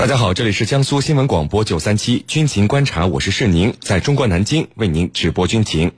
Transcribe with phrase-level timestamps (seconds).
[0.00, 5.92] 大家好，这里是江苏新闻广播九三七军情观察，我是世宁，在中国南京为您直播军情。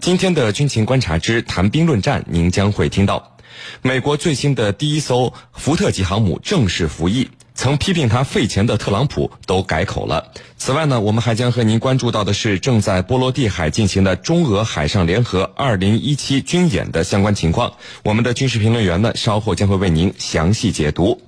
[0.00, 3.38] 今天的军情观察之谈兵论战，您将会听到
[3.80, 7.30] 美国最新的第一艘福特级航母正式服役。
[7.58, 10.30] 曾批评他费钱的特朗普都改口了。
[10.56, 17.72] 此外呢，我们还将和您关注到的是正在波罗的海进行的中俄海上联合二零一七军演的相关情况。
[18.04, 21.20] 我们的军事评论员呢，稍后将会为您详细解读。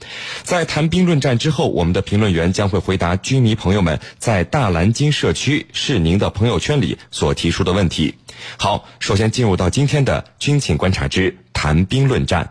[0.44, 8.14] 在谈兵论战之后，我们的评论员将会回答军迷朋友们在大蓝鲸社区是您的朋友圈里所提出的问题。
[8.56, 12.48] 好，首先进入到今天的军情观察之谈兵论战。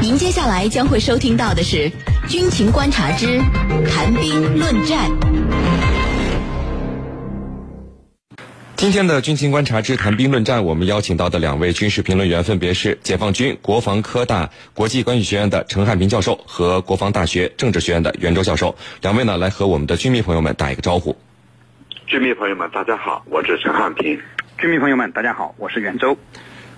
[0.00, 1.90] 您接下来将会收听到的是。
[2.28, 3.38] 军情观察之
[3.90, 5.10] 谈兵论战。
[8.76, 18.76] 今天的军情观察之谈兵论战，我们邀请到的两位军事评论员分别是解放军国防科大国际关系学院的陈汉平教授和国防大学政治学院的袁周教授。
[19.00, 21.16] 两位呢，来和我们的军迷朋友们打一个招呼。
[22.06, 24.20] 军迷朋友们，大家好，我是陈汉平。
[24.58, 26.16] 军迷朋友们，大家好，我是袁周。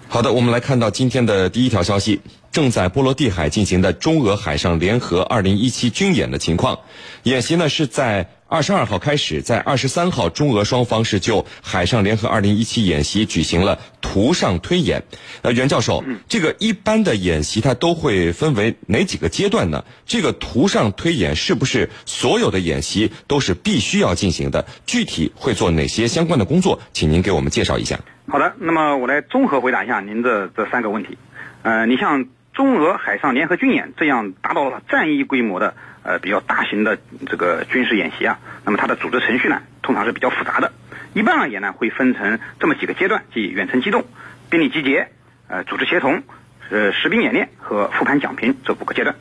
[0.06, 2.20] 好的，我们来看到今天的第一条消息。
[2.52, 6.78] 正在波罗的海进行的中俄海上联合二零一七军演的情况，
[7.24, 15.02] 演习呢是在二十二号开始，在二十三号，中俄双方是就海上联合二零一七演习举行了图上推演。
[15.42, 19.84] 呃，袁教授，这个一般的演习它都会分为哪几个阶段呢？
[20.06, 24.64] 这个图上推演是不是所有的演习都是必须要进行的？
[24.86, 26.80] 具体会做哪些相关的工作？
[26.92, 27.98] 请您给我们介绍一下。
[28.28, 31.18] 好的，那么我来综合回答一下您的这三个问题。
[31.62, 32.28] 呃，你像。
[32.54, 35.74] 中俄海上联合军演这样达到了战役规模的
[36.04, 40.72] 呃比较大型的这个军事演习啊，那么它的组织程序呢，通常是比较复杂的。
[41.14, 44.04] 一般而言呢，会分成这么几个阶段，即远程机动、
[44.50, 45.08] 兵力集结、
[45.48, 46.22] 呃组织协同、
[46.70, 49.16] 呃实兵演练和复盘讲评这五个阶段。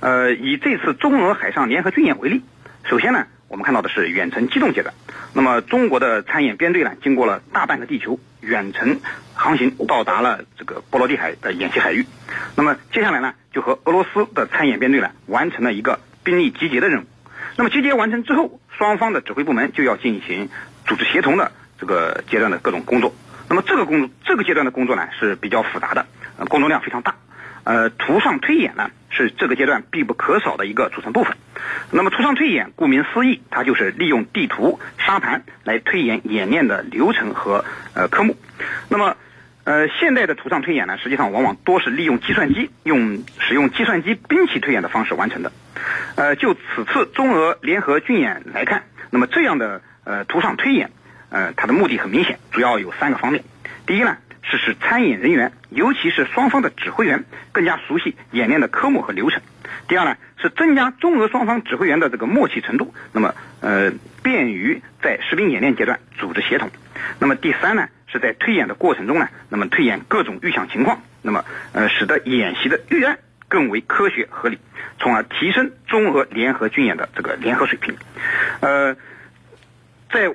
[0.00, 2.42] 呃，以这次中俄海上联合军演为例，
[2.84, 4.94] 首先呢，我们看到的是远程机动阶段。
[5.34, 8.18] 那么中国的参演编队呢，经过了大半个地球。
[8.40, 9.00] 远程
[9.34, 12.06] 航行到达了这个波罗的海的演习海域，
[12.56, 17.04] 那么接下来呢，就和俄罗斯的参演编队呢完成了一个兵力集结的任务。
[17.56, 20.48] 那么集结完成之后，双方的指挥部门就要进行
[20.86, 23.14] 组织协同的这个阶段的各种工作。
[23.48, 26.06] 那么这个工作这个阶段的工作呢是比较复杂的，
[26.38, 27.16] 呃，工作量非常大。
[27.64, 31.36] 呃，图上推演呢是这个阶段必不可少的一个组成部分。
[31.90, 37.64] 那么图上推演，顾名思义，它就是利用地图、沙盘来推演演练的流程和
[37.94, 38.36] 呃科目。
[38.88, 39.16] 那么，
[39.70, 45.52] 呃，现代的图上推演呢，实际上往往多是利用计算机，用使用计算机兵器推演的方式完成的。
[46.16, 50.90] 呃，就此次中俄联合军演来看，那么这样的呃图上推演，
[51.28, 53.44] 呃，它的目的很明显，主要有三个方面。
[53.86, 54.16] 第一呢。
[54.42, 59.42] 是使参演人员，尤其是双方的指挥员，更加熟悉演练的科目和流程。
[59.86, 63.92] 第二呢，是增加中俄双方指挥员的这个默契程度，那么呃，
[64.24, 66.68] 便于在实兵演练阶段组织协同。
[67.20, 74.58] 那么第三呢，是在推演的过程中呢，那么推演各种预想情况，那么呃，使得演习的预案更为科学合理，
[74.98, 77.96] 从而提升中俄联合军演的这个联合水平。
[78.60, 78.96] 呃，
[80.12, 80.34] 在。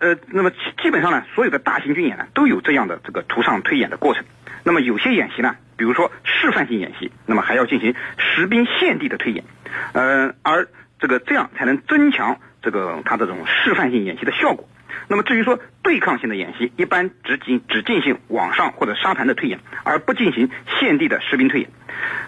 [0.00, 0.50] 呃，那么
[0.82, 4.22] 基本上呢，所有的大型军演呢，都有这样的这个图上推演的过程。
[4.62, 9.44] 那么有些演习呢，比如说示范性演习，那么还要进行实兵现地的推演。
[9.92, 14.68] 呃，而这个这样才能增强这个它这种示范性演习的效果。
[15.08, 20.50] 那么至于说对抗性的演习，一般只进只进行网上或者沙盘的推演，而不进行
[20.80, 21.70] 现地的实兵推演。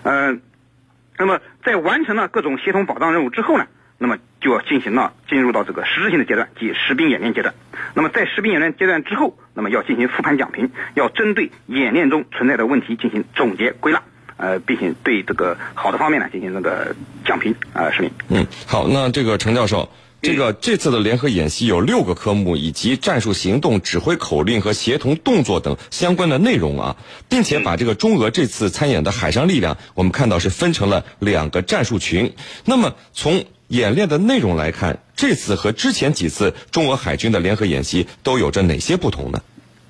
[0.02, 0.36] 呃，
[1.18, 3.66] 那么在完成了各种协同保障任务之后呢？
[3.98, 7.54] 那么就要进行了进入到这个实质性的阶段，即实兵演练阶段。
[7.94, 14.02] 那么在实兵演练阶段之后，那么要进行复盘讲评，要针对演练中存在的问题进行总结归纳，
[14.36, 16.94] 呃，并且对这个好的方面呢进行那个
[17.24, 18.10] 讲评啊，是明。
[18.28, 19.88] 嗯，好，那这个程教授。
[20.22, 26.96] 这个这次的联合演习有六个科目，以及战术行动、指挥口令和协同动作等相关的内容啊，
[27.28, 32.34] 并且把这个中俄这次参演的海上力量，我们看到是分成了两个战术群。
[32.64, 39.42] 那么从演练的内容来看，这次和之前几次中俄海军的联合演习都有着哪些不同呢？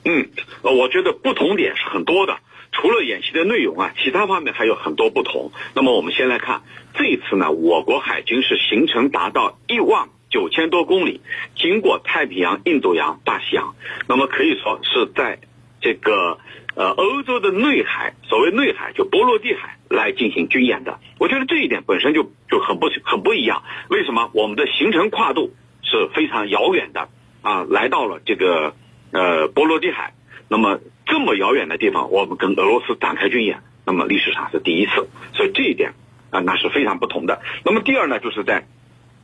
[0.05, 0.29] 嗯，
[0.61, 2.37] 呃，我觉得不同点是很多的。
[2.73, 5.51] 除了演习的内容啊，其他方面还有很多不同。
[5.73, 6.61] 那么我们先来看
[6.95, 10.09] 这一次呢，我国海军是行程达到一万。
[10.37, 11.23] 九千多公里，
[11.57, 13.75] 经过太平洋、印度洋、大西洋，
[14.07, 15.39] 那么可以说是在
[15.81, 16.37] 这个
[16.75, 21.01] 呃欧洲的内海，所谓内海就波罗的海来进行军演的。
[21.19, 23.63] 我觉得这一点本身就就很不很不一样。
[23.89, 24.31] 为什么？
[24.35, 27.09] 我们的行程跨度是非常遥远的
[27.41, 28.75] 啊，来到了这个
[29.13, 30.13] 呃波罗的海。
[30.49, 35.09] 那么这么遥远的地方，我们跟俄罗斯展开军演，那么历史上是第一次。
[35.33, 35.95] 所以这一点
[36.29, 37.41] 啊，那是非常不同的。
[37.65, 38.67] 那么第二呢，就是在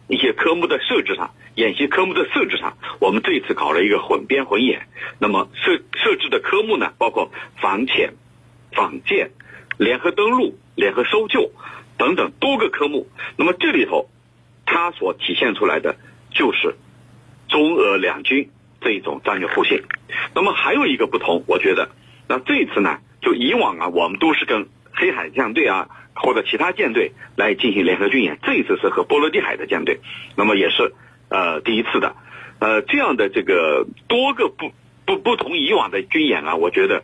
[0.09, 4.87] 一些科目的设置上，演习科目的设置上，我们这一次搞了一个混编混演。
[5.19, 8.15] 那么设设置的科目呢，包括防潜、
[8.73, 9.31] 防舰、
[9.79, 11.51] 联合登陆、联合搜救
[11.97, 13.09] 等等多个科目。
[13.37, 14.11] 那么这里头，
[14.67, 15.97] 它所体现出来的
[16.31, 16.75] 就是
[17.49, 18.51] 中俄两军
[18.81, 19.83] 这一种战略互信。
[20.35, 21.91] 那么还有一个不同，我觉得，
[22.29, 30.01] 那这次呢，就以往啊，我们都是跟黑海舰队啊或者其他舰队来进行联合军演，这一次是和波罗的海的舰队，
[30.37, 30.93] 那么也是
[31.29, 32.15] 呃第一次的，
[32.59, 34.73] 呃这样的这个多个不
[35.07, 37.03] 不不同以往的军演啊，我觉得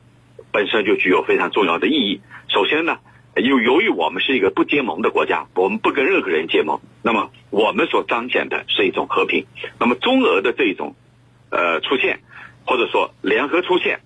[0.53, 2.21] 本身就具有非常重要的意义。
[2.49, 2.99] 首先呢，
[3.37, 9.47] 由由于我们是一个不结盟的国家，我们不跟任何人结盟，那么我们所彰显的是一种和平。
[9.81, 10.95] 那么中俄的这一种
[11.51, 12.21] 呃出现，
[12.67, 14.01] 或者说联合出现。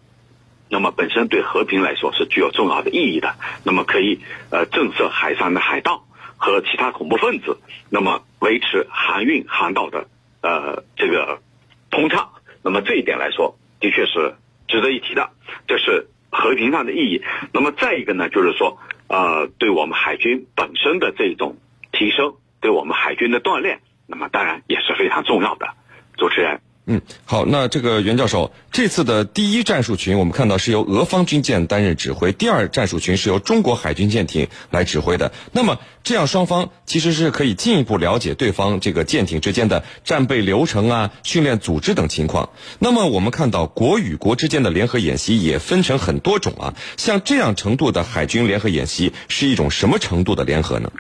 [0.73, 4.21] 那么本身对和平来说是具有重要的意义的，那么可以
[4.51, 6.07] 呃震慑海上的海盗
[6.39, 7.59] 和其他恐怖分子，
[7.91, 10.09] 那么维持航运航道的
[10.41, 11.43] 呃这个
[11.91, 12.31] 通畅，
[12.63, 14.35] 那么这一点来说的确是
[14.67, 15.29] 值得一提的，
[15.69, 17.23] 这是和平上的意义。
[17.53, 18.79] 那么再一个呢，就是说
[19.09, 21.59] 呃对我们海军本身的这种
[21.93, 25.69] 提升，对我们海军的锻炼，那么当然也是非常重要的。
[26.17, 26.63] 主持人。
[26.85, 35.31] 嗯，好，那这个袁教授，这次的第一战术群，我们看到是由俄方军舰担任指挥，第二战术群是由中国海军舰艇来指挥的。
[35.53, 42.51] 那么，这样双方其实是可以进一步了解对方这个舰艇之间的战备流程啊、训练组织等情况。
[42.81, 50.91] 那么，我们看到国与国之间的联合演习也分成很多种啊，像这样程度的海军联合演习是一种什么程度的联合呢？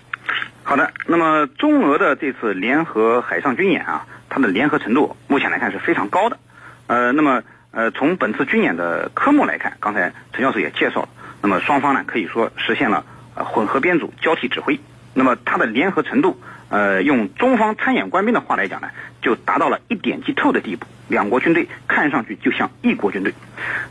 [0.62, 4.06] 好的，那么中俄的这次联合海上军演啊。
[4.34, 6.38] 它的联合程度目前来看是非常高的，
[6.86, 11.08] 呃，那么呃，从本次军演的科目来看，刚才陈教授也介绍了，
[11.42, 14.80] 那么双方呢可以说实现了呃混合编组、交替指挥，
[15.12, 16.40] 那么它的联合程度，
[16.70, 18.88] 呃，用中方参演官兵的话来讲呢，
[19.20, 23.34] 就达到了一点即透的地步，两国军队看上去就像一国军队。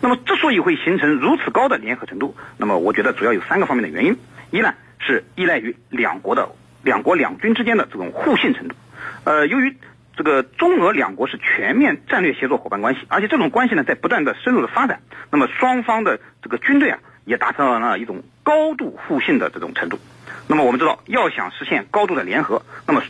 [0.02, 4.18] 那么之所以会形成如此高的联合程度，那么我觉得主要有三个方面的原因，
[4.50, 6.50] 一呢是依赖于两国的
[6.82, 8.76] 两国两军之间的这种互信程度，
[9.24, 9.78] 呃，由于
[10.16, 15.02] 这个中俄两国是全面战略协作伙伴关系，而且这种关系呢在不断的深入的发展。
[15.32, 20.00] 那么双方的这个军队啊也达成了一种高度互信的这种程度。
[20.48, 23.02] 那么我们知道，要想实现高度的联合，那么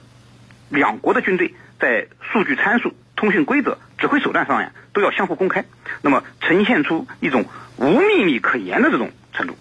[0.69, 5.65] 两国的军队在数据参数、通讯规则、指挥手段上呀都要相互公开，
[6.03, 7.45] 那么呈现出一种
[7.77, 9.57] 无秘密可言的这种程度，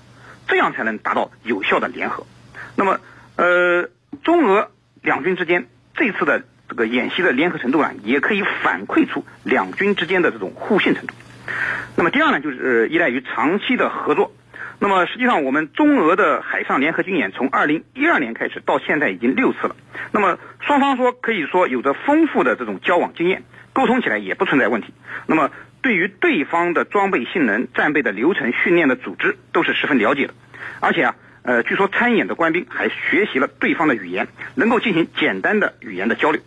[0.46, 2.26] 这样才能达到有效的联合。
[2.76, 3.00] 那么
[3.36, 3.88] 呃，
[4.22, 4.70] 中俄
[5.00, 6.44] 两军之间这次的。
[6.70, 11.14] 这个演习的联合程度呢，也可以反馈出两军之间的这种互信程度。
[11.96, 14.32] 那么第二呢，就是依赖于长期的合作。
[14.78, 19.74] 那么实际上，我们中俄的海上联合军演从二零一二年开始到现在已经六次了。
[20.12, 23.42] 那么双方说可以说有着丰富的这种交往经验，
[23.72, 24.94] 沟通起来也不存在问题。
[25.26, 25.50] 那么
[25.82, 30.34] 对于对方的装备性能、战备的流程、训练的组织都是十分了解的。
[30.78, 36.40] 而且啊，呃，据说参演的官兵还学习了对方的语言，能够进行简单的语言的交流。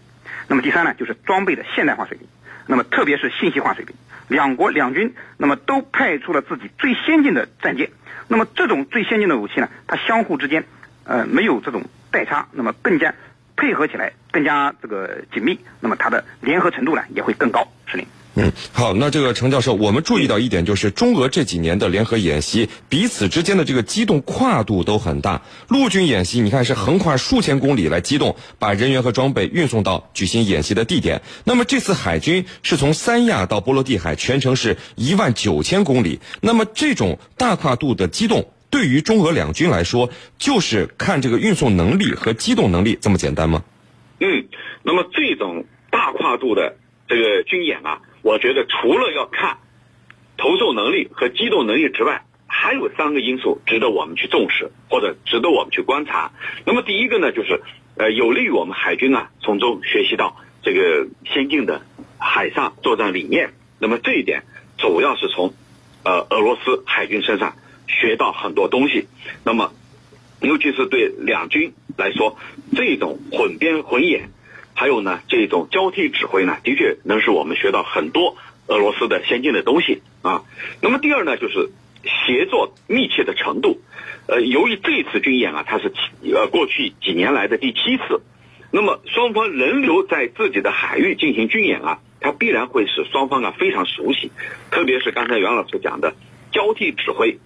[0.48, 2.28] 那么第三呢，就是装备的现代化水平，
[2.68, 3.96] 那么特别是信息化水平，
[4.28, 7.90] 两国两军那么都派出了自己最先进的战舰，
[8.28, 10.66] 那么这种最先进的武器呢，它相互之间，
[11.06, 13.14] 呃，没有这种代差，那么更加
[13.56, 18.08] 配合起来更加这个紧密，那么它的联合程度呢也会更高，是林。
[18.36, 25.44] 嗯，好，那这个程教授，我们注意到一点，就是中俄这几年的联合演习，彼此之间的这个机动跨度都很大。
[25.68, 31.22] 陆军演习，你看是横跨数千公里来机动，把人员和装备运送到举行演习的地点。
[31.44, 36.20] 那么这次海军是从三亚到波罗的海，全程是一万九千公里。
[36.42, 40.10] 那么这种大跨度的机动，对于中俄两军来说，
[40.40, 43.64] 就是看这个运送能力和机动能力这么简单吗？
[44.20, 44.48] 嗯，
[44.82, 48.02] 那么这种大跨度的这个军演啊。
[48.24, 49.58] 我觉得除了要看
[50.38, 56.32] 投送能力和机动能力之外，还有三个因素值得我们去重视，或者值得我们去观察。
[56.66, 57.62] 那么第一个呢，就是
[57.96, 61.86] 呃有利于我们海军啊从中学习到这个先进的
[62.18, 63.54] 海上作战理念。
[63.78, 64.44] 那么这一点
[64.78, 65.54] 主要是从
[66.04, 67.56] 呃俄罗斯海军身上
[67.88, 69.08] 学到很多东西。
[69.44, 69.74] 那么
[70.40, 72.38] 尤其是对两军来说，
[72.76, 74.30] 这种混编混演。
[74.74, 78.36] 还有呢，这种交替指挥呢，的确能使我们学到很多
[78.68, 80.44] 俄罗斯的先进的东西啊。
[80.82, 81.70] 那么第二呢，就是
[82.04, 83.82] 协作密切的程度。
[84.28, 85.92] 呃，由于这次军演啊，它是
[86.34, 88.22] 呃过去几年来的第七次，
[88.72, 94.32] 那么双方轮流在自己的海域进行军演啊，它必然会使双方啊非常熟悉。
[94.72, 96.16] 特别是刚才袁老师讲的
[96.52, 97.40] 交替指挥、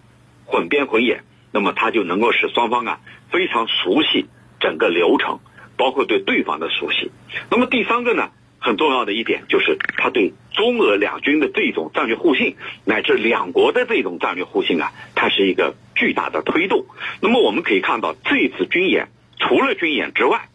[0.45, 1.23] 混编混演。
[1.49, 2.99] 那么它就能够使双方啊
[3.31, 4.25] 非常熟悉
[4.59, 5.39] 整个流程，
[5.77, 7.11] 包括对对方的熟悉。
[7.49, 16.85] 那么第三个呢，很重要的一点就是他对中俄两军的这种战略互信，乃至两国的这种战略互信啊，它是一个巨大的推动。
[17.21, 20.49] 那么我们可以看到，这次军演除了军演之外，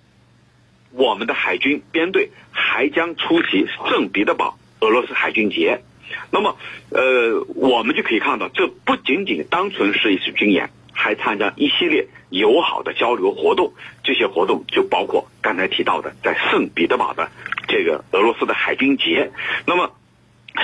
[0.91, 5.83] 我们的海军编队还将出席圣彼得堡俄罗斯海军节。
[6.31, 6.59] 那么，
[6.91, 13.73] 呃，我们就可以看到，这不仅仅单纯是一次军演，还参加一系列友好的交流活动。
[14.05, 17.31] 这些活动就包括刚才提到的在圣彼得堡的
[17.69, 19.33] 这个俄罗斯的海军节。
[19.67, 19.91] 那么，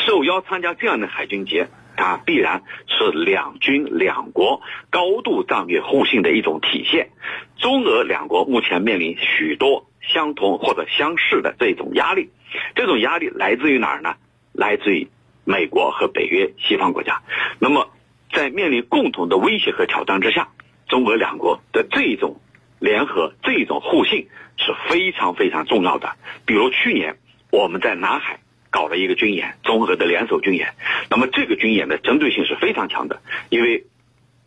[0.07, 7.11] 受邀参加这样的海军节，它必然是两军两国高度战略互信的一种体现。
[7.59, 12.31] 中俄两国目前面临许多相同或者相似的这种压力，
[12.75, 14.17] 这种压力来自于哪儿呢？
[14.53, 15.09] 来自于
[15.45, 17.23] 美国和北约西方国家。
[17.59, 17.89] 那么，
[18.33, 20.49] 在面临共同的威胁和挑战之下，
[20.89, 22.41] 中俄两国的这种
[22.79, 26.17] 联合、这种互信是非常非常重要的。
[26.47, 27.19] 比如去年
[27.51, 30.75] 我们在南海搞了一个军演，中俄的联手军演。
[31.11, 33.87] 那么这个军演的针对性是非常强的，因为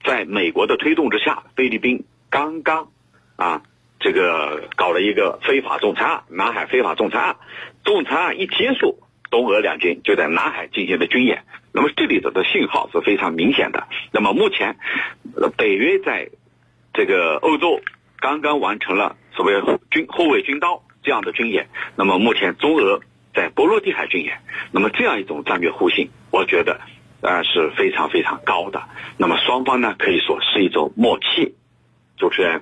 [0.03, 2.89] 在美国的推动之下，菲律宾刚刚。
[3.37, 3.63] 啊，
[3.99, 7.37] 这个搞了一个非法仲裁案，南海非法仲裁案，
[7.83, 8.99] 仲裁案一结束，
[9.31, 11.43] 东俄两军就在南海进行了军演。
[11.73, 13.87] 那么这里头的信号是非常明显的。
[14.11, 14.77] 那么目前，
[15.57, 16.29] 北约在
[16.93, 17.81] 这个欧洲
[18.19, 19.53] 刚刚完成了所谓
[19.89, 21.69] 军后卫军刀这样的军演。
[21.95, 23.01] 那么目前中俄
[23.33, 24.39] 在波罗的海军演，
[24.71, 26.81] 那么这样一种战略互信，我觉得
[27.21, 28.83] 啊是非常非常高的。
[29.17, 31.55] 那么双方呢可以说是一种默契。
[32.17, 32.61] 主持人。